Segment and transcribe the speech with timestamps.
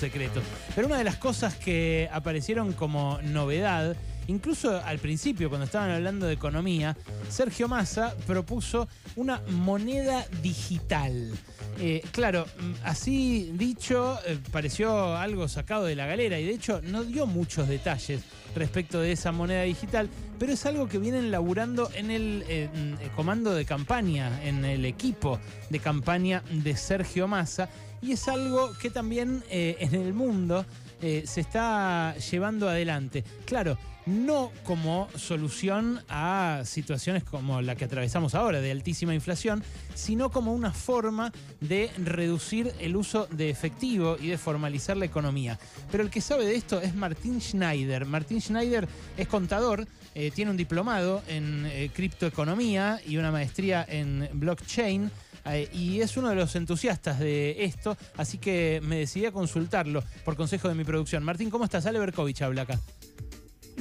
[0.00, 0.42] secretos.
[0.74, 6.26] Pero una de las cosas que aparecieron como novedad, incluso al principio cuando estaban hablando
[6.26, 6.96] de economía,
[7.28, 11.32] Sergio Massa propuso una moneda digital.
[11.78, 12.46] Eh, claro,
[12.84, 17.68] así dicho, eh, pareció algo sacado de la galera y de hecho no dio muchos
[17.68, 18.22] detalles
[18.54, 20.08] respecto de esa moneda digital,
[20.38, 22.68] pero es algo que vienen laburando en el eh,
[23.14, 25.38] comando de campaña, en el equipo
[25.68, 27.68] de campaña de Sergio Massa,
[28.02, 30.64] y es algo que también eh, en el mundo
[31.02, 33.24] eh, se está llevando adelante.
[33.44, 39.62] Claro, no como solución a situaciones como la que atravesamos ahora, de altísima inflación,
[39.94, 45.58] sino como una forma de reducir el uso de efectivo y de formalizar la economía.
[45.90, 48.06] Pero el que sabe de esto es Martín Schneider.
[48.06, 55.10] Martín Schneider es contador, eh, tiene un diplomado en criptoeconomía y una maestría en blockchain.
[55.46, 60.02] Eh, y es uno de los entusiastas de esto, así que me decidí a consultarlo
[60.24, 61.24] por consejo de mi producción.
[61.24, 61.86] Martín, ¿cómo estás?
[61.86, 62.78] Ale Berkovich habla acá.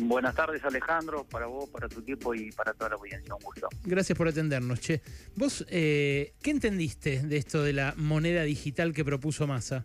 [0.01, 3.33] Buenas tardes, Alejandro, para vos, para tu equipo y para toda la audiencia.
[3.33, 3.67] Un gusto.
[3.83, 5.01] Gracias por atendernos, che.
[5.35, 9.83] Vos, eh, ¿qué entendiste de esto de la moneda digital que propuso Massa?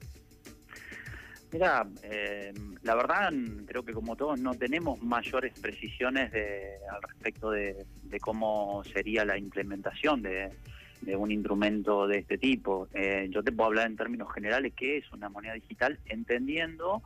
[1.53, 2.53] Mira, eh,
[2.83, 3.33] la verdad
[3.67, 9.25] creo que como todos no tenemos mayores precisiones de, al respecto de, de cómo sería
[9.25, 10.51] la implementación de,
[11.05, 12.89] de un instrumento de este tipo.
[12.95, 17.03] Eh, yo te puedo hablar en términos generales qué es una moneda digital, entendiendo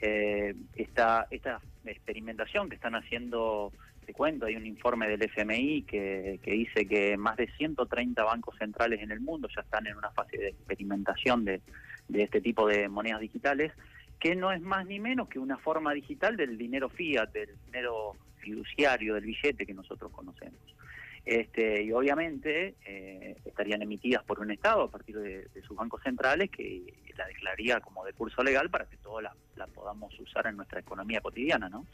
[0.00, 3.72] eh, esta, esta experimentación que están haciendo,
[4.04, 8.56] te cuento, hay un informe del FMI que, que dice que más de 130 bancos
[8.58, 11.60] centrales en el mundo ya están en una fase de experimentación de,
[12.08, 13.72] de este tipo de monedas digitales,
[14.18, 18.16] que no es más ni menos que una forma digital del dinero fiat, del dinero
[18.38, 20.60] fiduciario, del billete que nosotros conocemos.
[21.26, 26.48] Este, y obviamente eh, estarían emitidas por un Estado a partir de, sus bancos centrales
[26.52, 30.78] que la declararía como de curso legal para que todos la, podamos usar en nuestra
[30.78, 31.84] economía cotidiana, ¿no?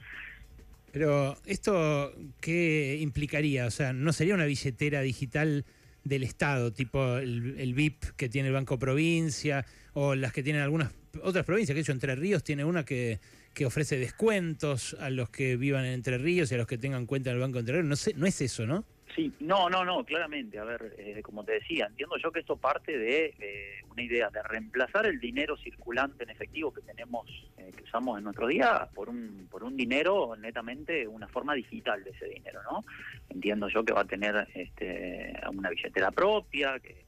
[0.93, 3.65] Pero esto, ¿qué implicaría?
[3.65, 5.65] O sea, ¿no sería una billetera digital
[6.05, 10.61] del Estado, tipo el, el VIP que tiene el Banco Provincia o las que tienen
[10.61, 10.93] algunas
[11.23, 11.75] otras provincias?
[11.75, 13.19] Que hecho Entre Ríos tiene una que,
[13.55, 17.07] que ofrece descuentos a los que vivan en Entre Ríos y a los que tengan
[17.07, 17.87] cuenta en el Banco Entre Ríos.
[17.87, 18.85] No, sé, no es eso, ¿no?
[19.15, 20.59] Sí, no, no, no, claramente.
[20.59, 24.31] A ver, eh, como te decía, entiendo yo que esto parte de eh, una idea
[24.31, 27.29] de reemplazar el dinero circulante en efectivo que tenemos,
[27.59, 32.03] eh, que usamos en nuestro día, por un, por un dinero netamente, una forma digital
[32.05, 32.85] de ese dinero, ¿no?
[33.29, 37.05] Entiendo yo que va a tener este, una billetera propia, que,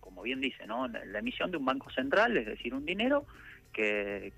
[0.00, 0.88] como bien dice, ¿no?
[0.88, 3.26] La, la emisión de un banco central, es decir, un dinero
[3.72, 4.32] que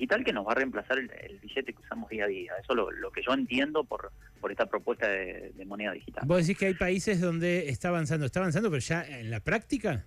[0.00, 2.52] digital que nos va a reemplazar el, el, billete que usamos día a día.
[2.62, 6.24] Eso es lo, lo que yo entiendo por, por esta propuesta de, de, moneda digital.
[6.26, 10.06] Vos decís que hay países donde está avanzando, está avanzando, pero ya en la práctica.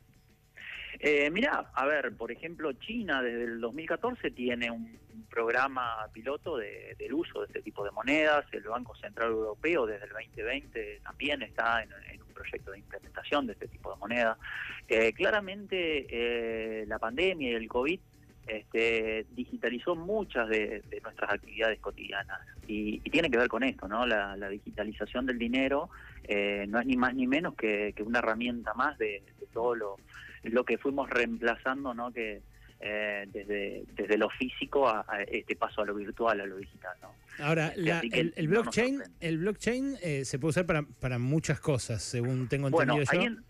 [1.00, 6.58] Eh, mira, a ver, por ejemplo, China desde el 2014 tiene un, un programa piloto
[6.58, 8.46] de, del uso de este tipo de monedas.
[8.52, 13.46] El Banco Central Europeo desde el 2020 también está en, en un proyecto de implementación
[13.46, 14.40] de este tipo de moneda.
[14.88, 18.00] Eh, claramente eh, la pandemia y el COVID
[18.48, 23.88] este, digitalizó muchas de, de, nuestras actividades cotidianas y, y, tiene que ver con esto,
[23.88, 24.06] ¿no?
[24.06, 25.90] La, la digitalización del dinero
[26.26, 29.76] eh, no es ni más ni menos que, que una herramienta más de, de, todo
[29.76, 29.98] lo,
[30.44, 32.12] lo que fuimos reemplazando, ¿no?
[32.12, 32.42] Que
[32.82, 36.96] eh, desde, desde lo físico a, a, este paso a lo virtual, a lo digital,
[37.02, 37.14] ¿no?
[37.40, 41.60] Ahora, la, el, el, blockchain, no el blockchain eh, se puede usar para, para muchas
[41.62, 43.20] cosas, según tengo entendido bueno, yo.
[43.20, 43.44] Ahí en,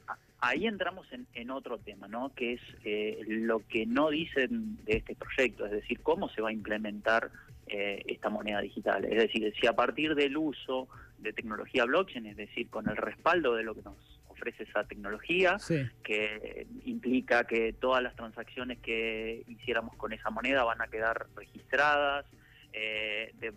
[0.43, 2.33] ahí entramos en, en, otro tema, ¿no?
[2.35, 6.49] Que es eh, lo que no dicen de este proyecto, es decir, cómo se va
[6.49, 7.31] a implementar
[7.67, 9.05] eh, esta moneda digital.
[9.05, 13.55] Es decir, si a partir del uso de tecnología blockchain, es decir, con el respaldo
[13.55, 13.95] de lo que nos
[14.27, 15.81] ofrece esa tecnología, sí.
[16.03, 22.25] que implica que todas las transacciones que hiciéramos con esa moneda van a quedar registradas,
[22.73, 23.53] eh, de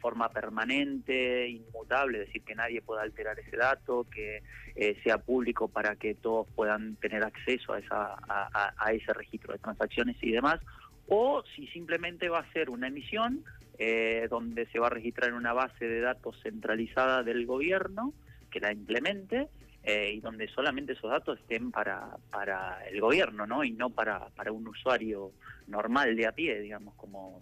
[0.00, 4.42] forma permanente, inmutable, es decir, que nadie pueda alterar ese dato, que
[4.74, 9.58] eh, sea público para que todos puedan tener acceso a, esa, a, ese registro de
[9.58, 10.60] transacciones y demás,
[11.08, 13.44] o si simplemente va a ser una emisión
[13.78, 18.12] eh, donde se va a registrar en una base de datos centralizada del gobierno
[18.50, 19.48] que la implemente
[19.84, 23.64] eh, y donde solamente esos datos estén para, para el gobierno, ¿no?
[23.64, 25.32] Y no para, para un usuario
[25.66, 27.40] normal de a pie, digamos, como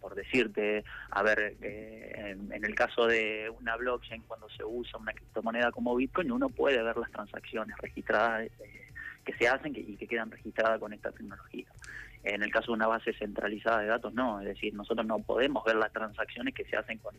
[0.00, 5.12] por decirte, a ver, eh, en, el caso de una blockchain, cuando se usa una
[5.12, 8.92] criptomoneda como Bitcoin, uno puede ver las transacciones registradas eh,
[9.24, 11.66] que se hacen y que quedan registradas con esta tecnología.
[12.22, 15.64] En el caso de una base centralizada de datos, no, es decir, nosotros no podemos
[15.64, 17.14] ver las transacciones que se hacen con,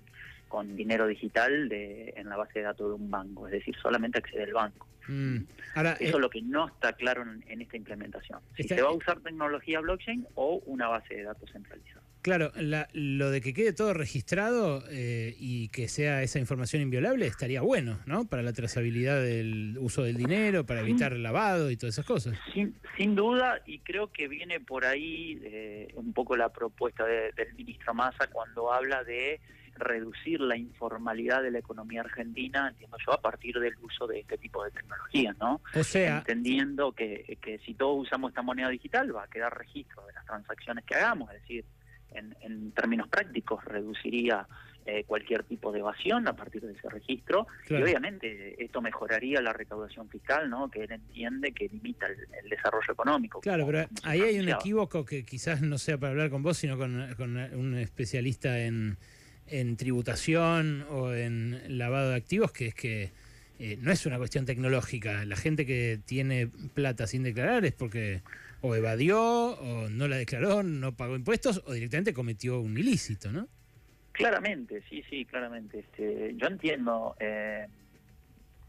[0.47, 4.19] con dinero digital de, en la base de datos de un banco, es decir, solamente
[4.19, 4.87] accede el banco.
[5.07, 5.37] Mm.
[5.75, 8.39] Ahora, Eso eh, es lo que no está claro en, en esta implementación.
[8.55, 12.01] Si Está- se va a usar tecnología blockchain o una base de datos centralizada.
[12.21, 17.25] claro, la- lo de que quede todo registrado eh, y que sea esa información inviolable
[17.25, 18.25] estaría bueno, ¿no?
[18.27, 22.37] Para la trazabilidad del uso del dinero, para evitar lavado y todas esas cosas.
[22.53, 27.31] Sin, sin duda, y creo que viene por ahí eh, un poco la propuesta de-
[27.31, 29.39] del ministro Massa cuando habla de
[29.75, 34.37] reducir la informalidad de la economía argentina, entiendo yo, a partir del uso de este
[34.37, 35.61] tipo de tecnologías, ¿no?
[35.75, 40.05] O sea, Entendiendo que, que si todos usamos esta moneda digital va a quedar registro
[40.05, 41.65] de las transacciones que hagamos, es decir,
[42.11, 44.47] en, en términos prácticos reduciría
[44.85, 47.85] eh, cualquier tipo de evasión a partir de ese registro Claro.
[47.85, 50.71] y obviamente esto mejoraría la recaudación fiscal, ¿no?
[50.71, 53.41] Que él entiende que limita el, el desarrollo económico.
[53.41, 56.79] Claro, pero ahí hay un equívoco que quizás no sea para hablar con vos, sino
[56.79, 58.97] con, con un especialista en,
[59.51, 63.11] en tributación o en lavado de activos, que es que
[63.59, 65.23] eh, no es una cuestión tecnológica.
[65.25, 68.21] La gente que tiene plata sin declarar es porque
[68.61, 73.47] o evadió, o no la declaró, no pagó impuestos, o directamente cometió un ilícito, ¿no?
[74.11, 75.79] Claramente, sí, sí, claramente.
[75.79, 77.67] Este, yo entiendo eh,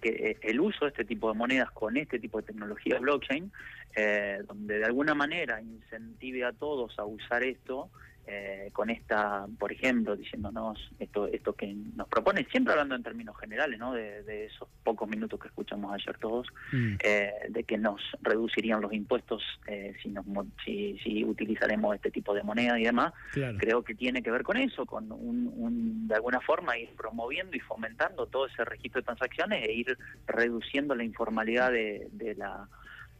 [0.00, 3.52] que eh, el uso de este tipo de monedas con este tipo de tecnología blockchain,
[3.94, 7.90] eh, donde de alguna manera incentive a todos a usar esto,
[8.26, 13.36] eh, con esta, por ejemplo, diciéndonos esto, esto que nos propone, siempre hablando en términos
[13.38, 13.92] generales, ¿no?
[13.92, 16.94] De, de esos pocos minutos que escuchamos ayer todos, Mm.
[17.02, 20.24] eh, de que nos reducirían los impuestos eh, si, nos,
[20.64, 23.58] si, si utilizaremos este tipo de moneda y demás Claro.
[23.58, 27.56] creo que tiene que ver con eso, con un, un- de alguna forma ir promoviendo
[27.56, 32.68] y fomentando todo ese registro de transacciones e ir reduciendo la informalidad de, de la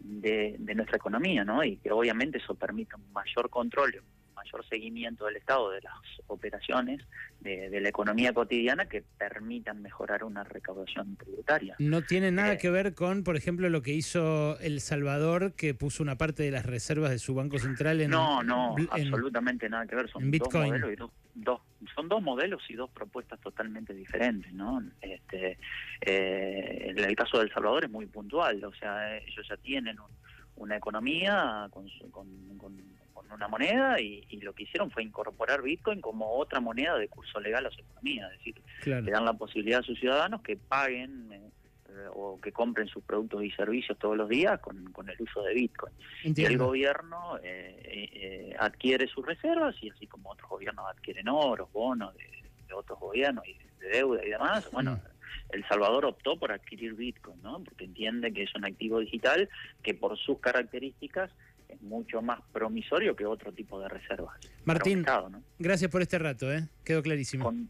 [0.05, 1.63] de, de nuestra economía, ¿no?
[1.63, 4.03] Y que obviamente eso permite un mayor control,
[4.45, 5.95] mayor seguimiento del Estado de las
[6.27, 7.01] operaciones
[7.41, 11.77] de, de la economía cotidiana que permitan mejorar una recaudación tributaria.
[11.79, 12.59] No tiene nada Eh.
[12.59, 16.51] que ver con, por ejemplo, lo que hizo El Salvador, que puso una parte de
[16.51, 18.11] las reservas de su banco central en...
[18.11, 20.09] No, no, en- absolutamente nada que ver.
[20.11, 20.69] Son en dos Bitcoin.
[20.71, 21.61] modelos y dos, dos-
[21.95, 24.83] son dos modelos y dos propuestas totalmente diferentes, ¿no?
[25.01, 25.59] Este,
[26.01, 30.11] eh, el caso de El Salvador es muy puntual, o sea, ellos ya tienen un-
[30.57, 32.77] una economía con, con- con
[33.35, 37.41] una moneda y, y lo que hicieron fue incorporar Bitcoin como otra moneda de curso
[37.41, 39.03] legal a su economía, es decir, Claro.
[39.03, 41.51] le dan la posibilidad a sus ciudadanos que paguen eh,
[42.15, 45.55] o que compren sus productos y servicios todos los días con, con el uso de
[45.55, 45.93] Bitcoin.
[46.25, 51.29] Y el gobierno eh, eh, eh, adquiere sus reservas y así como otros gobiernos adquieren
[51.29, 52.25] oros, bonos de,
[52.67, 55.13] de otros gobiernos y de deuda y demás, bueno, Mm.
[55.57, 57.63] El Salvador optó por adquirir Bitcoin, ¿no?
[57.63, 59.51] Porque entiende que es un activo digital
[59.83, 61.31] que por sus características
[61.73, 64.39] es mucho más promisorio que otro tipo de reservas.
[64.65, 65.05] Martín,
[65.59, 66.69] gracias por este rato, ¿eh?
[66.85, 67.45] Quedó clarísimo.
[67.45, 67.69] Con,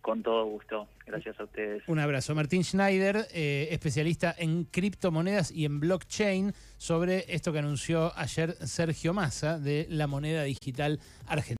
[0.00, 0.88] con todo gusto.
[1.06, 1.82] Gracias a ustedes.
[1.86, 2.34] Un abrazo.
[2.34, 9.12] Martín Schneider, eh, especialista en criptomonedas y en blockchain, sobre esto que anunció ayer Sergio
[9.14, 11.52] Massa de la moneda digital argentina.